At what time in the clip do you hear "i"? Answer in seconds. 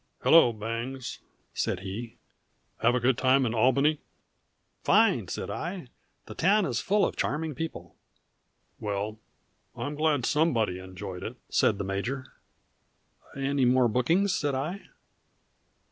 5.51-5.89, 14.55-14.87